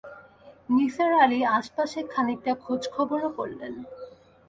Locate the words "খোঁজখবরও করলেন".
2.63-3.73